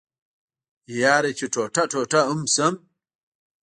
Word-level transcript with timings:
يره 0.97 1.31
چې 1.37 1.45
ټوټه 1.53 1.83
ټوټه 1.91 2.21
ام 2.31 2.41
شم. 2.53 2.73